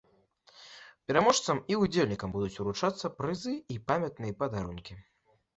Пераможцам 1.11 1.61
і 1.73 1.77
ўдзельнікам 1.83 2.33
будуць 2.37 2.59
уручацца 2.63 3.13
прызы 3.21 3.55
і 3.75 3.81
памятныя 3.93 4.33
падарункі. 4.41 4.99